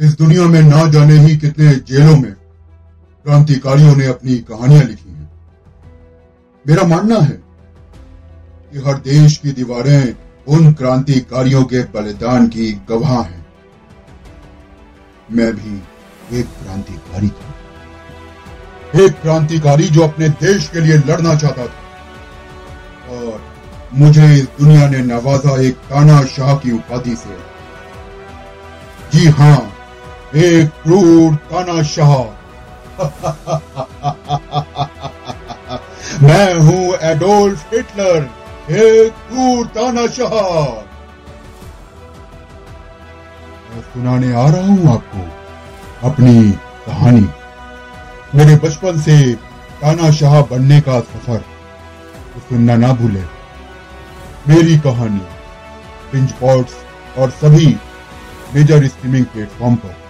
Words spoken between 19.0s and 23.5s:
एक क्रांतिकारी जो अपने देश के लिए लड़ना चाहता था। और